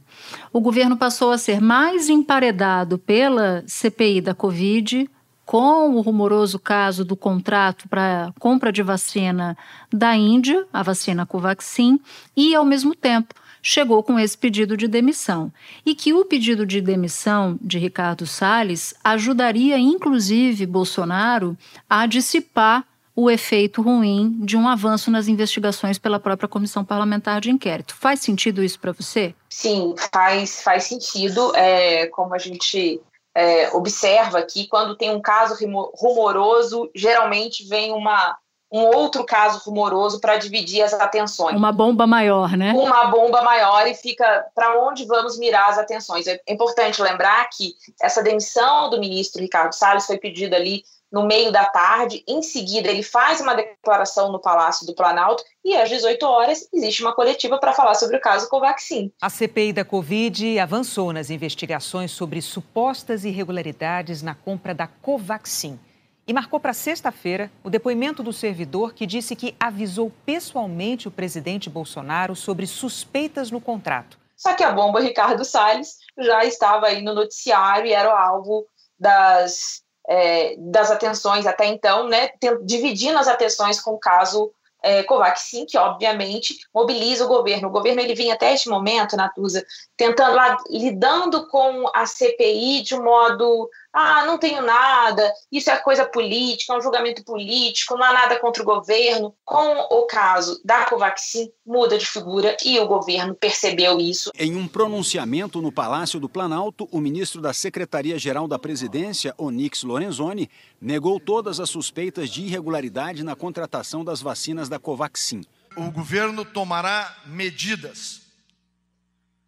O 0.51 0.59
governo 0.59 0.97
passou 0.97 1.31
a 1.31 1.37
ser 1.37 1.61
mais 1.61 2.09
emparedado 2.09 2.99
pela 2.99 3.63
CPI 3.65 4.21
da 4.21 4.35
Covid, 4.35 5.09
com 5.45 5.95
o 5.95 6.01
rumoroso 6.01 6.59
caso 6.59 7.05
do 7.05 7.15
contrato 7.15 7.87
para 7.87 8.33
compra 8.39 8.71
de 8.71 8.83
vacina 8.83 9.57
da 9.93 10.15
Índia, 10.15 10.65
a 10.73 10.83
vacina 10.83 11.25
Covaxin, 11.25 11.99
e, 12.35 12.53
ao 12.53 12.65
mesmo 12.65 12.93
tempo, 12.93 13.33
chegou 13.65 14.03
com 14.03 14.19
esse 14.19 14.37
pedido 14.37 14.77
de 14.77 14.87
demissão. 14.87 15.51
E 15.83 15.95
que 15.95 16.13
o 16.13 16.23
pedido 16.23 16.67
de 16.67 16.79
demissão 16.79 17.57
de 17.59 17.79
Ricardo 17.79 18.27
Salles 18.27 18.93
ajudaria, 19.03 19.79
inclusive, 19.79 20.67
Bolsonaro 20.67 21.57
a 21.89 22.05
dissipar 22.05 22.85
o 23.15 23.31
efeito 23.31 23.81
ruim 23.81 24.37
de 24.41 24.55
um 24.55 24.67
avanço 24.67 25.09
nas 25.09 25.27
investigações 25.27 25.97
pela 25.97 26.19
própria 26.19 26.47
comissão 26.47 26.85
parlamentar 26.85 27.41
de 27.41 27.49
inquérito. 27.49 27.95
Faz 27.95 28.19
sentido 28.19 28.63
isso 28.63 28.79
para 28.79 28.91
você? 28.91 29.33
Sim, 29.49 29.95
faz, 30.13 30.61
faz 30.61 30.83
sentido. 30.83 31.55
É, 31.55 32.05
como 32.07 32.35
a 32.35 32.37
gente 32.37 33.01
é, 33.33 33.73
observa 33.73 34.37
aqui, 34.37 34.67
quando 34.67 34.95
tem 34.95 35.09
um 35.09 35.21
caso 35.21 35.55
rumoroso, 35.95 36.91
geralmente 36.93 37.67
vem 37.67 37.91
uma 37.93 38.37
um 38.75 38.87
outro 38.93 39.23
caso 39.25 39.59
rumoroso 39.59 40.19
para 40.19 40.35
dividir 40.35 40.81
as 40.81 40.93
atenções. 40.93 41.55
Uma 41.55 41.71
bomba 41.71 42.05
maior, 42.05 42.57
né? 42.57 42.73
Uma 42.73 43.05
bomba 43.05 43.41
maior 43.41 43.87
e 43.87 43.93
fica 43.93 44.45
para 44.53 44.85
onde 44.85 45.05
vamos 45.05 45.39
mirar 45.39 45.69
as 45.69 45.77
atenções. 45.77 46.27
É 46.27 46.41
importante 46.49 47.01
lembrar 47.01 47.49
que 47.49 47.73
essa 48.01 48.21
demissão 48.21 48.89
do 48.89 48.99
ministro 48.99 49.41
Ricardo 49.41 49.71
Salles 49.71 50.05
foi 50.05 50.17
pedida 50.17 50.57
ali 50.57 50.83
no 51.09 51.25
meio 51.25 51.53
da 51.53 51.63
tarde. 51.63 52.21
Em 52.27 52.41
seguida, 52.41 52.89
ele 52.89 53.01
faz 53.01 53.39
uma 53.39 53.53
declaração 53.53 54.29
no 54.29 54.41
Palácio 54.41 54.85
do 54.85 54.93
Planalto 54.93 55.41
e 55.63 55.73
às 55.73 55.87
18 55.87 56.21
horas 56.25 56.67
existe 56.73 57.01
uma 57.01 57.13
coletiva 57.13 57.57
para 57.57 57.71
falar 57.71 57.93
sobre 57.93 58.17
o 58.17 58.21
caso 58.21 58.49
Covaxin. 58.49 59.09
A 59.21 59.29
CPI 59.29 59.71
da 59.71 59.85
Covid 59.85 60.59
avançou 60.59 61.13
nas 61.13 61.29
investigações 61.29 62.11
sobre 62.11 62.41
supostas 62.41 63.23
irregularidades 63.23 64.21
na 64.21 64.35
compra 64.35 64.73
da 64.73 64.87
Covaxin 64.87 65.79
e 66.27 66.33
marcou 66.33 66.59
para 66.59 66.73
sexta-feira 66.73 67.51
o 67.63 67.69
depoimento 67.69 68.23
do 68.23 68.33
servidor 68.33 68.93
que 68.93 69.05
disse 69.05 69.35
que 69.35 69.55
avisou 69.59 70.11
pessoalmente 70.25 71.07
o 71.07 71.11
presidente 71.11 71.69
Bolsonaro 71.69 72.35
sobre 72.35 72.65
suspeitas 72.65 73.51
no 73.51 73.61
contrato. 73.61 74.17
Só 74.35 74.53
que 74.53 74.63
a 74.63 74.71
bomba 74.71 74.99
Ricardo 74.99 75.45
Salles 75.45 75.97
já 76.17 76.43
estava 76.43 76.87
aí 76.87 77.01
no 77.01 77.13
noticiário 77.13 77.87
e 77.87 77.93
era 77.93 78.09
o 78.09 78.17
alvo 78.17 78.65
das, 78.99 79.81
é, 80.07 80.55
das 80.57 80.91
atenções 80.91 81.45
até 81.45 81.65
então, 81.65 82.07
né, 82.07 82.31
dividindo 82.63 83.17
as 83.17 83.27
atenções 83.27 83.79
com 83.79 83.91
o 83.91 83.99
caso 83.99 84.51
é, 84.85 85.01
Covaxin, 85.01 85.65
que 85.65 85.79
obviamente 85.79 86.55
mobiliza 86.71 87.25
o 87.25 87.27
governo. 87.27 87.69
O 87.69 87.71
governo 87.71 88.01
ele 88.01 88.13
vinha 88.13 88.35
até 88.35 88.53
este 88.53 88.69
momento, 88.69 89.17
Natuza, 89.17 89.65
tentando 89.97 90.37
lidando 90.69 91.47
com 91.47 91.89
a 91.93 92.05
CPI 92.05 92.83
de 92.83 92.93
um 92.93 93.03
modo 93.03 93.67
ah, 93.95 94.25
não 94.25 94.37
tenho 94.37 94.61
nada, 94.61 95.33
isso 95.49 95.69
é 95.69 95.77
coisa 95.77 96.05
política, 96.05 96.73
é 96.73 96.77
um 96.77 96.81
julgamento 96.81 97.23
político, 97.23 97.95
não 97.95 98.03
há 98.03 98.11
nada 98.11 98.37
contra 98.37 98.61
o 98.61 98.65
governo. 98.65 99.33
Com 99.45 99.87
o 99.89 100.05
caso 100.05 100.59
da 100.65 100.83
Covaxin, 100.83 101.49
muda 101.65 101.97
de 101.97 102.05
figura 102.05 102.57
e 102.65 102.77
o 102.77 102.87
governo 102.87 103.33
percebeu 103.33 103.97
isso. 103.97 104.31
Em 104.37 104.53
um 104.57 104.67
pronunciamento 104.67 105.61
no 105.61 105.71
Palácio 105.71 106.19
do 106.19 106.27
Planalto, 106.27 106.89
o 106.91 106.99
ministro 106.99 107.39
da 107.39 107.53
Secretaria-Geral 107.53 108.49
da 108.49 108.59
Presidência, 108.59 109.33
Onyx 109.37 109.83
Lorenzoni, 109.83 110.49
negou 110.81 111.17
todas 111.17 111.61
as 111.61 111.69
suspeitas 111.69 112.29
de 112.29 112.41
irregularidade 112.41 113.23
na 113.23 113.33
contratação 113.33 114.03
das 114.03 114.21
vacinas 114.21 114.67
da 114.67 114.77
Covaxin. 114.77 115.45
O 115.77 115.89
governo 115.89 116.43
tomará 116.43 117.15
medidas, 117.25 118.23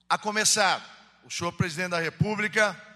a 0.07 0.17
começar, 0.17 1.19
o 1.25 1.29
senhor 1.29 1.51
presidente 1.51 1.89
da 1.89 1.99
República 1.99 2.86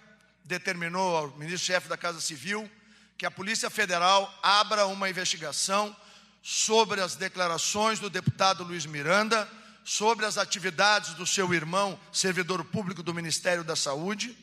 determinou 0.51 1.15
ao 1.15 1.27
ministro-chefe 1.29 1.87
da 1.87 1.95
Casa 1.95 2.19
Civil 2.19 2.69
que 3.17 3.25
a 3.25 3.31
Polícia 3.31 3.69
Federal 3.69 4.29
abra 4.43 4.85
uma 4.87 5.09
investigação 5.09 5.95
sobre 6.41 6.99
as 6.99 7.15
declarações 7.15 7.99
do 7.99 8.09
deputado 8.09 8.63
Luiz 8.63 8.85
Miranda, 8.85 9.47
sobre 9.85 10.25
as 10.25 10.37
atividades 10.37 11.13
do 11.13 11.25
seu 11.25 11.53
irmão, 11.53 11.97
servidor 12.11 12.65
público 12.65 13.01
do 13.01 13.13
Ministério 13.13 13.63
da 13.63 13.75
Saúde, 13.75 14.35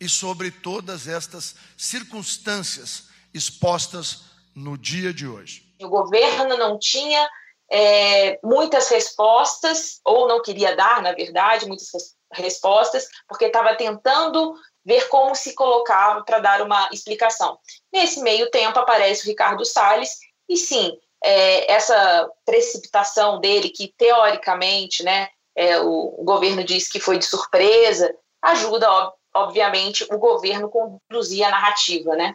e 0.00 0.08
sobre 0.08 0.52
todas 0.52 1.08
estas 1.08 1.56
circunstâncias 1.76 3.08
expostas 3.34 4.26
no 4.54 4.78
dia 4.78 5.12
de 5.12 5.26
hoje. 5.26 5.74
O 5.82 5.88
governo 5.88 6.56
não 6.56 6.78
tinha 6.78 7.28
é, 7.70 8.38
muitas 8.44 8.88
respostas, 8.88 10.00
ou 10.04 10.28
não 10.28 10.40
queria 10.42 10.76
dar, 10.76 11.02
na 11.02 11.12
verdade, 11.12 11.66
muitas 11.66 11.88
respostas, 12.32 13.08
porque 13.26 13.46
estava 13.46 13.74
tentando 13.74 14.54
ver 14.84 15.08
como 15.08 15.34
se 15.34 15.54
colocava 15.54 16.22
para 16.22 16.38
dar 16.38 16.62
uma 16.62 16.88
explicação. 16.92 17.58
Nesse 17.92 18.20
meio 18.20 18.50
tempo 18.50 18.78
aparece 18.78 19.24
o 19.24 19.26
Ricardo 19.26 19.64
Salles, 19.64 20.18
e 20.48 20.56
sim, 20.56 20.98
é, 21.22 21.70
essa 21.72 22.30
precipitação 22.44 23.40
dele, 23.40 23.70
que 23.70 23.92
teoricamente 23.96 25.02
né, 25.02 25.28
é, 25.54 25.78
o, 25.80 26.14
o, 26.18 26.24
governo 26.24 26.64
diz 26.64 26.88
que 26.88 27.00
foi 27.00 27.18
de 27.18 27.24
surpresa, 27.24 28.14
ajuda, 28.40 28.90
ob, 28.90 29.12
obviamente, 29.34 30.06
o 30.10 30.18
governo 30.18 30.70
conduzir 30.70 31.44
a 31.44 31.50
narrativa, 31.50 32.16
né? 32.16 32.34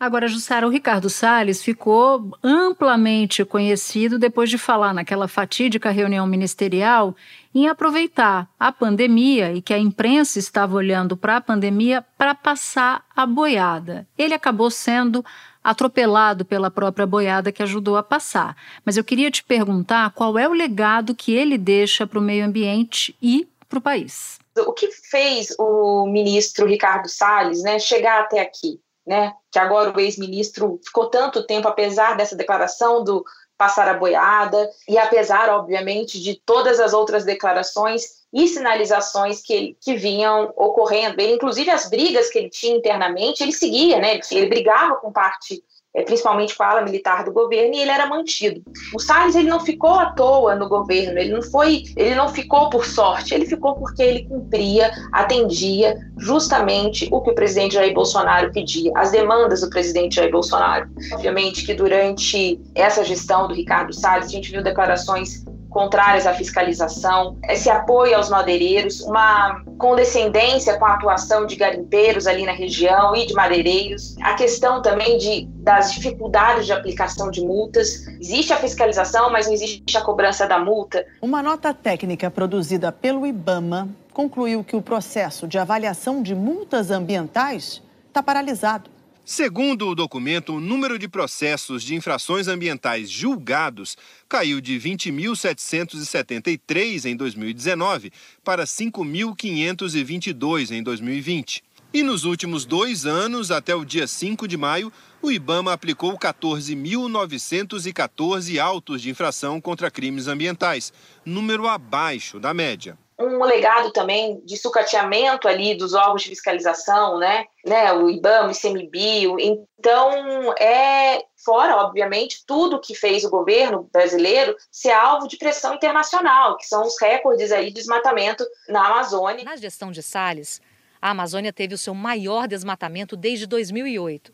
Agora, 0.00 0.26
Jussara, 0.26 0.66
o 0.66 0.70
Ricardo 0.70 1.10
Salles 1.10 1.62
ficou 1.62 2.30
amplamente 2.42 3.44
conhecido 3.44 4.18
depois 4.18 4.48
de 4.48 4.56
falar 4.56 4.94
naquela 4.94 5.28
fatídica 5.28 5.90
reunião 5.90 6.26
ministerial 6.26 7.14
em 7.54 7.68
aproveitar 7.68 8.48
a 8.58 8.72
pandemia 8.72 9.52
e 9.52 9.60
que 9.60 9.74
a 9.74 9.78
imprensa 9.78 10.38
estava 10.38 10.74
olhando 10.74 11.18
para 11.18 11.36
a 11.36 11.40
pandemia 11.42 12.02
para 12.16 12.34
passar 12.34 13.04
a 13.14 13.26
boiada. 13.26 14.08
Ele 14.16 14.32
acabou 14.32 14.70
sendo 14.70 15.22
atropelado 15.62 16.46
pela 16.46 16.70
própria 16.70 17.06
boiada 17.06 17.52
que 17.52 17.62
ajudou 17.62 17.98
a 17.98 18.02
passar. 18.02 18.56
Mas 18.82 18.96
eu 18.96 19.04
queria 19.04 19.30
te 19.30 19.44
perguntar 19.44 20.12
qual 20.12 20.38
é 20.38 20.48
o 20.48 20.54
legado 20.54 21.14
que 21.14 21.34
ele 21.34 21.58
deixa 21.58 22.06
para 22.06 22.18
o 22.18 22.22
meio 22.22 22.46
ambiente 22.46 23.14
e 23.20 23.46
para 23.68 23.78
o 23.78 23.82
país. 23.82 24.38
O 24.56 24.72
que 24.72 24.90
fez 25.10 25.54
o 25.58 26.06
ministro 26.06 26.66
Ricardo 26.66 27.06
Salles 27.06 27.62
né, 27.62 27.78
chegar 27.78 28.22
até 28.22 28.40
aqui? 28.40 28.80
Né, 29.10 29.32
que 29.50 29.58
agora 29.58 29.90
o 29.90 29.98
ex-ministro 29.98 30.78
ficou 30.84 31.10
tanto 31.10 31.44
tempo, 31.44 31.66
apesar 31.66 32.16
dessa 32.16 32.36
declaração 32.36 33.02
do 33.02 33.24
passar 33.58 33.88
a 33.88 33.94
boiada, 33.94 34.70
e 34.88 34.96
apesar, 34.96 35.50
obviamente, 35.50 36.22
de 36.22 36.40
todas 36.46 36.78
as 36.78 36.92
outras 36.92 37.24
declarações 37.24 38.20
e 38.32 38.46
sinalizações 38.46 39.42
que, 39.42 39.76
que 39.80 39.96
vinham 39.96 40.52
ocorrendo, 40.56 41.20
ele, 41.20 41.34
inclusive 41.34 41.68
as 41.70 41.90
brigas 41.90 42.30
que 42.30 42.38
ele 42.38 42.50
tinha 42.50 42.76
internamente, 42.76 43.42
ele 43.42 43.52
seguia, 43.52 43.98
né? 43.98 44.20
ele, 44.30 44.46
brigava 44.46 44.94
com 44.94 45.12
parte 45.12 45.60
principalmente 45.92 46.56
com 46.56 46.62
a 46.62 46.68
ala 46.68 46.82
militar 46.82 47.24
do 47.24 47.32
governo, 47.32 47.74
e 47.74 47.80
ele 47.80 47.90
era 47.90 48.06
mantido. 48.06 48.62
O 48.94 49.00
Salles 49.00 49.34
ele 49.34 49.48
não 49.48 49.60
ficou 49.60 49.94
à 49.94 50.12
toa 50.12 50.54
no 50.54 50.68
governo, 50.68 51.18
ele 51.18 51.32
não 51.32 51.42
foi, 51.42 51.84
ele 51.96 52.14
não 52.14 52.28
ficou 52.28 52.70
por 52.70 52.86
sorte, 52.86 53.34
ele 53.34 53.46
ficou 53.46 53.74
porque 53.74 54.02
ele 54.02 54.24
cumpria, 54.24 54.90
atendia 55.12 55.96
justamente 56.18 57.08
o 57.10 57.20
que 57.20 57.30
o 57.30 57.34
presidente 57.34 57.74
Jair 57.74 57.92
Bolsonaro 57.92 58.52
pedia, 58.52 58.92
as 58.94 59.10
demandas 59.10 59.62
do 59.62 59.70
presidente 59.70 60.16
Jair 60.16 60.30
Bolsonaro. 60.30 60.88
Obviamente 61.12 61.64
que 61.64 61.74
durante 61.74 62.60
essa 62.74 63.04
gestão 63.04 63.48
do 63.48 63.54
Ricardo 63.54 63.92
Salles, 63.92 64.26
a 64.26 64.30
gente 64.30 64.50
viu 64.50 64.62
declarações 64.62 65.44
contrárias 65.70 66.26
à 66.26 66.34
fiscalização, 66.34 67.38
esse 67.48 67.70
apoio 67.70 68.16
aos 68.16 68.28
madeireiros, 68.28 69.00
uma 69.00 69.62
condescendência 69.78 70.76
com 70.78 70.84
a 70.84 70.94
atuação 70.94 71.46
de 71.46 71.56
garimpeiros 71.56 72.26
ali 72.26 72.44
na 72.44 72.52
região 72.52 73.14
e 73.16 73.24
de 73.24 73.32
madeireiros, 73.32 74.16
a 74.20 74.34
questão 74.34 74.82
também 74.82 75.16
de, 75.16 75.46
das 75.62 75.92
dificuldades 75.92 76.66
de 76.66 76.72
aplicação 76.72 77.30
de 77.30 77.40
multas. 77.40 78.06
Existe 78.20 78.52
a 78.52 78.56
fiscalização, 78.56 79.30
mas 79.30 79.46
não 79.46 79.54
existe 79.54 79.96
a 79.96 80.02
cobrança 80.02 80.46
da 80.46 80.58
multa. 80.58 81.06
Uma 81.22 81.42
nota 81.42 81.72
técnica 81.72 82.30
produzida 82.30 82.92
pelo 82.92 83.26
IBAMA 83.26 83.88
concluiu 84.12 84.64
que 84.64 84.76
o 84.76 84.82
processo 84.82 85.46
de 85.46 85.56
avaliação 85.58 86.22
de 86.22 86.34
multas 86.34 86.90
ambientais 86.90 87.80
está 88.08 88.22
paralisado. 88.22 88.90
Segundo 89.24 89.88
o 89.88 89.94
documento, 89.94 90.54
o 90.54 90.60
número 90.60 90.98
de 90.98 91.08
processos 91.08 91.82
de 91.82 91.94
infrações 91.94 92.48
ambientais 92.48 93.08
julgados 93.08 93.96
caiu 94.28 94.60
de 94.60 94.76
20.773 94.80 97.04
em 97.04 97.14
2019 97.14 98.10
para 98.42 98.64
5.522 98.64 100.72
em 100.72 100.82
2020. 100.82 101.62
E 101.92 102.02
nos 102.02 102.24
últimos 102.24 102.64
dois 102.64 103.04
anos, 103.04 103.50
até 103.50 103.74
o 103.74 103.84
dia 103.84 104.06
5 104.06 104.48
de 104.48 104.56
maio, 104.56 104.90
o 105.20 105.30
IBAMA 105.30 105.70
aplicou 105.72 106.18
14.914 106.18 108.58
autos 108.58 109.02
de 109.02 109.10
infração 109.10 109.60
contra 109.60 109.90
crimes 109.90 110.28
ambientais, 110.28 110.94
número 111.24 111.68
abaixo 111.68 112.40
da 112.40 112.54
média 112.54 112.96
um 113.20 113.44
legado 113.44 113.92
também 113.92 114.40
de 114.44 114.56
sucateamento 114.56 115.46
ali 115.46 115.76
dos 115.76 115.92
órgãos 115.92 116.22
de 116.22 116.30
fiscalização, 116.30 117.18
né? 117.18 117.44
né? 117.64 117.92
O 117.92 118.08
IBAMA, 118.08 118.48
o 118.48 118.50
ICMBio. 118.50 119.36
Então, 119.38 120.54
é 120.58 121.22
fora, 121.44 121.76
obviamente, 121.76 122.42
tudo 122.46 122.80
que 122.80 122.94
fez 122.94 123.24
o 123.24 123.30
governo 123.30 123.88
brasileiro 123.92 124.56
ser 124.70 124.92
alvo 124.92 125.28
de 125.28 125.36
pressão 125.36 125.74
internacional, 125.74 126.56
que 126.56 126.66
são 126.66 126.82
os 126.82 127.00
recordes 127.00 127.52
aí 127.52 127.66
de 127.66 127.74
desmatamento 127.74 128.44
na 128.68 128.86
Amazônia. 128.86 129.44
Na 129.44 129.56
gestão 129.56 129.90
de 129.90 130.02
Salles, 130.02 130.60
a 131.00 131.10
Amazônia 131.10 131.52
teve 131.52 131.74
o 131.74 131.78
seu 131.78 131.94
maior 131.94 132.48
desmatamento 132.48 133.16
desde 133.16 133.46
2008. 133.46 134.32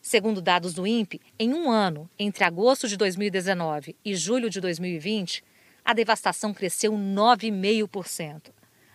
Segundo 0.00 0.40
dados 0.40 0.72
do 0.72 0.86
INPE, 0.86 1.20
em 1.38 1.52
um 1.52 1.70
ano, 1.70 2.08
entre 2.18 2.44
agosto 2.44 2.86
de 2.86 2.96
2019 2.96 3.96
e 4.04 4.14
julho 4.14 4.48
de 4.48 4.60
2020, 4.60 5.42
a 5.86 5.92
devastação 5.92 6.52
cresceu 6.52 6.92
9,5%. 6.92 8.50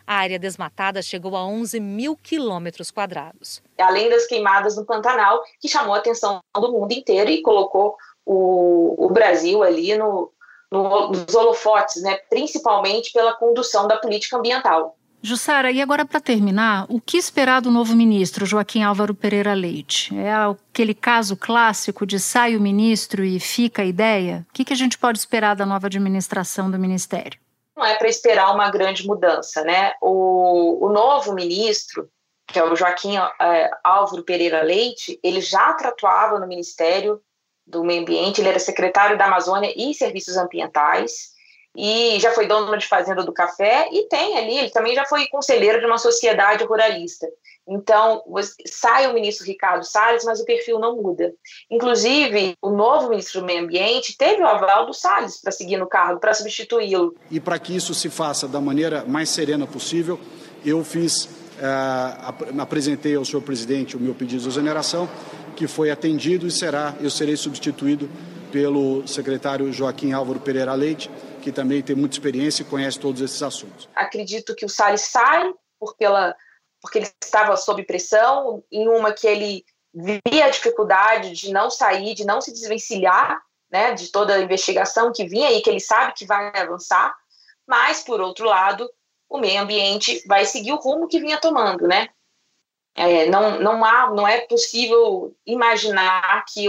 A 0.06 0.15
área 0.15 0.38
desmatada 0.38 1.01
chegou 1.01 1.38
a 1.38 1.45
11 1.45 1.80
mil 1.80 2.17
quilômetros 2.17 2.91
quadrados. 2.91 3.63
Além 3.80 4.10
das 4.10 4.27
queimadas 4.27 4.75
no 4.75 4.86
Pantanal, 4.86 5.41
que 5.60 5.69
chamou 5.69 5.95
a 5.95 5.99
atenção 5.99 6.41
do 6.54 6.71
mundo 6.71 6.91
inteiro 6.91 7.32
e 7.32 7.41
colocou 7.41 7.95
o, 8.25 9.06
o 9.06 9.10
Brasil 9.10 9.63
ali 9.63 9.97
no, 9.97 10.34
no, 10.69 11.12
nos 11.12 11.34
holofotes, 11.34 12.01
né? 12.04 12.17
principalmente 12.30 13.13
pela 13.13 13.38
condução 13.38 13.88
da 13.88 13.95
política 13.95 14.36
ambiental. 14.36 14.97
Jussara, 15.23 15.71
e 15.71 15.79
agora 15.79 16.03
para 16.03 16.19
terminar, 16.19 16.88
o 16.89 16.99
que 16.99 17.15
esperar 17.15 17.62
do 17.62 17.69
novo 17.69 17.95
ministro 17.95 18.43
Joaquim 18.43 18.81
Álvaro 18.81 19.13
Pereira 19.13 19.53
Leite? 19.53 20.17
É 20.17 20.34
aquele 20.34 20.95
caso 20.95 21.38
clássico 21.38 22.07
de 22.07 22.19
sai 22.19 22.55
o 22.55 22.62
ministro 22.62 23.23
e 23.23 23.39
fica 23.39 23.84
a 23.84 23.86
ideia? 23.86 24.45
O 24.49 24.53
que, 24.53 24.65
que 24.65 24.73
a 24.73 24.75
gente 24.75 24.97
pode 24.97 25.19
esperar 25.19 25.55
da 25.55 25.65
nova 25.65 25.86
administração 25.86 26.71
do 26.71 26.79
ministério? 26.79 27.39
Não 27.77 27.86
é 27.86 27.95
para 27.95 28.10
esperar 28.10 28.51
uma 28.53 28.71
grande 28.71 29.05
mudança, 29.05 29.63
né? 29.63 29.93
O, 30.01 30.88
o 30.88 30.89
novo 30.91 31.34
ministro, 31.34 32.10
que 32.47 32.57
é 32.57 32.63
o 32.63 32.75
Joaquim 32.75 33.15
é, 33.17 33.69
Álvaro 33.84 34.23
Pereira 34.23 34.63
Leite, 34.63 35.19
ele 35.23 35.39
já 35.39 35.69
atuava 35.69 36.39
no 36.39 36.47
Ministério 36.47 37.21
do 37.65 37.84
Meio 37.84 38.01
Ambiente, 38.01 38.41
ele 38.41 38.49
era 38.49 38.60
secretário 38.60 39.17
da 39.17 39.25
Amazônia 39.25 39.71
e 39.77 39.93
Serviços 39.93 40.36
Ambientais 40.36 41.31
e 41.75 42.19
já 42.19 42.31
foi 42.31 42.47
dono 42.47 42.77
de 42.77 42.88
fazenda 42.88 43.23
do 43.23 43.31
café 43.31 43.88
e 43.91 44.03
tem 44.07 44.38
ali, 44.38 44.57
ele 44.57 44.69
também 44.69 44.93
já 44.93 45.05
foi 45.05 45.27
conselheiro 45.27 45.79
de 45.79 45.86
uma 45.86 45.97
sociedade 45.97 46.63
ruralista. 46.65 47.27
Então, 47.67 48.23
sai 48.65 49.07
o 49.07 49.13
ministro 49.13 49.45
Ricardo 49.45 49.86
Salles, 49.86 50.25
mas 50.25 50.41
o 50.41 50.45
perfil 50.45 50.79
não 50.79 50.97
muda. 50.97 51.34
Inclusive, 51.69 52.55
o 52.62 52.71
novo 52.71 53.10
ministro 53.10 53.39
do 53.39 53.45
Meio 53.45 53.63
Ambiente 53.63 54.17
teve 54.17 54.41
o 54.41 54.47
aval 54.47 54.86
do 54.86 54.93
Salles 54.93 55.39
para 55.39 55.51
seguir 55.51 55.77
no 55.77 55.88
cargo, 55.88 56.19
para 56.19 56.34
substituí-lo. 56.34 57.15
E 57.29 57.39
para 57.39 57.57
que 57.60 57.75
isso 57.75 57.93
se 57.93 58.10
faça 58.10 58.47
da 58.47 58.60
maneira 58.60 59.05
mais 59.05 59.29
serena 59.29 59.65
possível, 59.65 60.19
eu 60.65 60.84
fiz, 60.84 61.25
uh, 61.25 62.60
apresentei 62.60 63.15
ao 63.15 63.23
senhor 63.23 63.41
presidente 63.41 63.95
o 63.95 63.99
meu 63.99 64.13
pedido 64.13 64.41
de 64.41 64.49
exoneração, 64.49 65.10
que 65.55 65.67
foi 65.67 65.91
atendido 65.91 66.47
e 66.47 66.51
será, 66.51 66.95
eu 66.99 67.10
serei 67.10 67.38
substituído 67.38 68.10
pelo 68.51 69.07
secretário 69.07 69.71
Joaquim 69.71 70.11
Álvaro 70.11 70.39
Pereira 70.39 70.73
Leite, 70.73 71.09
que 71.41 71.51
também 71.51 71.81
tem 71.81 71.95
muita 71.95 72.15
experiência 72.15 72.63
e 72.63 72.65
conhece 72.65 72.99
todos 72.99 73.21
esses 73.21 73.41
assuntos. 73.41 73.89
Acredito 73.95 74.55
que 74.55 74.65
o 74.65 74.69
Salles 74.69 75.01
sai 75.01 75.51
por 75.79 75.95
pela 75.95 76.35
porque 76.81 76.97
ele 76.97 77.11
estava 77.23 77.55
sob 77.57 77.83
pressão, 77.83 78.63
em 78.71 78.87
uma 78.87 79.13
que 79.13 79.27
ele 79.27 79.63
via 79.93 80.45
a 80.45 80.49
dificuldade 80.49 81.31
de 81.33 81.51
não 81.51 81.69
sair, 81.69 82.15
de 82.15 82.25
não 82.25 82.41
se 82.41 82.51
desvencilhar 82.51 83.39
né, 83.71 83.93
de 83.93 84.11
toda 84.11 84.35
a 84.35 84.41
investigação 84.41 85.13
que 85.13 85.25
vinha 85.25 85.51
e 85.51 85.61
que 85.61 85.69
ele 85.69 85.79
sabe 85.79 86.13
que 86.13 86.25
vai 86.25 86.51
avançar, 86.59 87.15
mas, 87.65 88.03
por 88.03 88.19
outro 88.19 88.45
lado, 88.45 88.89
o 89.29 89.37
meio 89.37 89.61
ambiente 89.61 90.21
vai 90.27 90.45
seguir 90.45 90.73
o 90.73 90.77
rumo 90.77 91.07
que 91.07 91.19
vinha 91.19 91.39
tomando, 91.39 91.87
né? 91.87 92.09
É, 92.93 93.27
não, 93.27 93.59
não, 93.61 93.85
há, 93.85 94.11
não 94.11 94.27
é 94.27 94.41
possível 94.41 95.33
imaginar 95.45 96.43
que, 96.51 96.65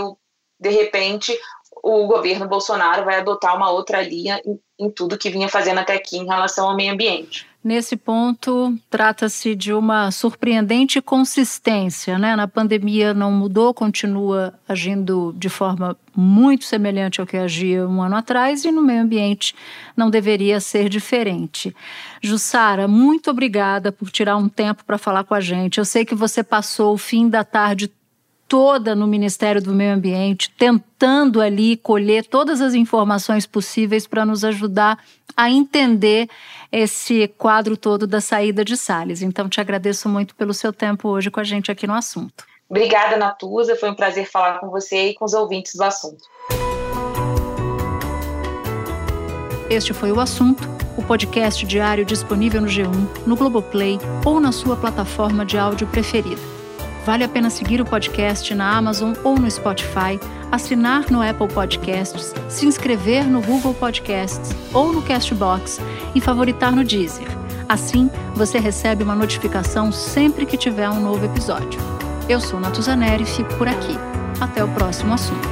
de 0.61 0.69
repente, 0.69 1.37
o 1.83 2.07
governo 2.07 2.47
Bolsonaro 2.47 3.05
vai 3.05 3.17
adotar 3.19 3.57
uma 3.57 3.71
outra 3.71 4.01
linha 4.01 4.41
em, 4.47 4.59
em 4.79 4.91
tudo 4.91 5.19
que 5.19 5.31
vinha 5.31 5.49
fazendo 5.49 5.79
até 5.79 5.95
aqui 5.95 6.17
em 6.17 6.27
relação 6.27 6.69
ao 6.69 6.77
meio 6.77 6.93
ambiente. 6.93 7.47
Nesse 7.65 7.97
ponto, 7.97 8.77
trata-se 8.91 9.55
de 9.55 9.73
uma 9.73 10.11
surpreendente 10.11 11.01
consistência. 11.01 12.19
Né? 12.19 12.35
Na 12.35 12.49
pandemia 12.49 13.15
não 13.15 13.31
mudou, 13.31 13.73
continua 13.73 14.55
agindo 14.69 15.33
de 15.37 15.49
forma 15.49 15.97
muito 16.15 16.65
semelhante 16.65 17.21
ao 17.21 17.27
que 17.27 17.37
agia 17.37 17.87
um 17.87 18.03
ano 18.03 18.17
atrás, 18.17 18.65
e 18.65 18.73
no 18.73 18.83
meio 18.83 19.03
ambiente 19.03 19.55
não 19.97 20.11
deveria 20.11 20.59
ser 20.59 20.89
diferente. 20.89 21.75
Jussara, 22.21 22.89
muito 22.89 23.31
obrigada 23.31 23.93
por 23.93 24.11
tirar 24.11 24.37
um 24.37 24.49
tempo 24.49 24.85
para 24.85 24.99
falar 24.99 25.23
com 25.23 25.35
a 25.35 25.41
gente. 25.41 25.79
Eu 25.79 25.85
sei 25.85 26.05
que 26.05 26.17
você 26.17 26.43
passou 26.43 26.95
o 26.95 26.99
fim 26.99 27.29
da 27.29 27.45
tarde 27.45 27.93
toda 28.53 28.95
no 28.95 29.07
Ministério 29.07 29.63
do 29.63 29.73
Meio 29.73 29.95
Ambiente, 29.95 30.51
tentando 30.51 31.41
ali 31.41 31.75
colher 31.75 32.23
todas 32.23 32.61
as 32.61 32.75
informações 32.75 33.47
possíveis 33.47 34.07
para 34.07 34.27
nos 34.27 34.45
ajudar 34.45 34.99
a 35.35 35.51
entender 35.51 36.29
esse 36.71 37.29
quadro 37.39 37.79
todo 37.79 38.07
da 38.07 38.21
saída 38.21 38.63
de 38.63 38.77
Salles. 38.77 39.23
Então, 39.23 39.49
te 39.49 39.59
agradeço 39.59 40.07
muito 40.07 40.35
pelo 40.35 40.53
seu 40.53 40.71
tempo 40.71 41.09
hoje 41.09 41.31
com 41.31 41.41
a 41.41 41.45
gente 41.45 41.71
aqui 41.71 41.87
no 41.87 41.95
assunto. 41.95 42.45
Obrigada, 42.69 43.17
Natuza. 43.17 43.75
Foi 43.75 43.89
um 43.89 43.95
prazer 43.95 44.29
falar 44.29 44.59
com 44.59 44.69
você 44.69 45.09
e 45.09 45.15
com 45.15 45.25
os 45.25 45.33
ouvintes 45.33 45.75
do 45.75 45.85
assunto. 45.85 46.23
Este 49.71 49.95
foi 49.95 50.13
o 50.13 50.21
assunto, 50.21 50.63
o 50.99 51.03
podcast 51.03 51.65
diário 51.65 52.05
disponível 52.05 52.61
no 52.61 52.69
G1, 52.69 53.27
no 53.27 53.35
Globoplay 53.35 53.99
ou 54.27 54.39
na 54.39 54.53
sua 54.53 54.77
plataforma 54.77 55.43
de 55.47 55.57
áudio 55.57 55.87
preferida. 55.87 56.52
Vale 57.05 57.25
a 57.25 57.29
pena 57.29 57.51
seguir 57.51 57.81
o 57.81 57.85
podcast 57.85 58.55
na 58.55 58.77
Amazon 58.77 59.13
ou 59.25 59.37
no 59.37 59.51
Spotify, 59.51 60.21
assinar 60.53 61.11
no 61.11 61.21
Apple 61.21 61.49
Podcasts, 61.49 62.33
se 62.49 62.67
inscrever 62.67 63.25
no 63.25 63.41
Google 63.41 63.75
Podcasts 63.75 64.55
ou 64.73 64.93
no 64.93 65.03
Castbox 65.03 65.81
e 66.15 66.21
favoritar 66.21 66.71
no 66.71 66.85
Deezer. 66.85 67.27
Assim, 67.69 68.11
você 68.35 68.59
recebe 68.59 69.03
uma 69.03 69.15
notificação 69.17 69.91
sempre 69.91 70.47
que 70.47 70.57
tiver 70.57 70.89
um 70.91 71.01
novo 71.01 71.25
episódio. 71.25 71.81
Eu 72.29 72.41
sou 72.41 72.61
Natuzaneri 72.61 73.25
e 73.25 73.27
fico 73.27 73.53
por 73.55 73.67
aqui. 73.67 73.97
Até 74.41 74.63
o 74.63 74.69
próximo 74.69 75.15
assunto. 75.15 75.52